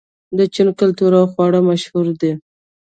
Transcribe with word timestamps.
د 0.37 0.39
چین 0.53 0.67
کلتور 0.79 1.11
او 1.19 1.25
خواړه 1.31 1.59
مشهور 1.69 2.05
دي. 2.21 2.31